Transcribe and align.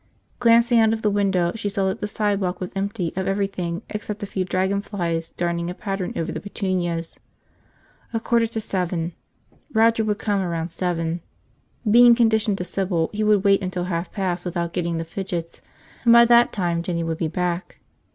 Glancing 0.39 0.79
out 0.79 0.93
of 0.93 1.03
the 1.03 1.11
window, 1.11 1.51
she 1.53 1.69
saw 1.69 1.87
that 1.87 2.01
the 2.01 2.07
sidewalk 2.07 2.59
was 2.59 2.71
empty 2.75 3.13
of 3.15 3.27
everything 3.27 3.83
except 3.91 4.23
a 4.23 4.25
few 4.25 4.43
dragonflies 4.43 5.29
darning 5.29 5.69
a 5.69 5.75
pattern 5.75 6.11
over 6.15 6.31
the 6.31 6.39
petunias. 6.39 7.19
A 8.11 8.19
quarter 8.19 8.47
to 8.47 8.59
seven. 8.59 9.13
Roger 9.73 10.03
would 10.03 10.17
come 10.17 10.41
around 10.41 10.71
seven. 10.71 11.21
Being 11.87 12.15
conditioned 12.15 12.57
to 12.57 12.63
Sybil, 12.63 13.11
he 13.13 13.23
would 13.23 13.43
wait 13.43 13.61
until 13.61 13.83
half 13.83 14.11
past 14.11 14.43
without 14.43 14.73
getting 14.73 14.97
the 14.97 15.05
fidgets, 15.05 15.61
and 16.03 16.13
by 16.13 16.25
that 16.25 16.51
time 16.51 16.81
Jinny 16.81 17.03
would 17.03 17.19
be 17.19 17.27
back. 17.27 17.77